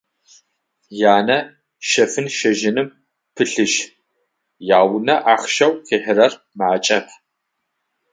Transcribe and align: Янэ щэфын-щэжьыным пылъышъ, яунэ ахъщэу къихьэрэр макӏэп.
Янэ 1.15 1.37
щэфын-щэжьыным 1.89 2.87
пылъышъ, 3.35 3.77
яунэ 4.79 5.15
ахъщэу 5.33 5.73
къихьэрэр 5.85 6.33
макӏэп. 6.57 7.07